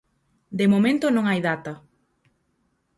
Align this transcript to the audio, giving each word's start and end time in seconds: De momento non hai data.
De 0.59 0.65
momento 0.73 1.05
non 1.11 1.25
hai 1.27 1.39
data. 1.49 1.73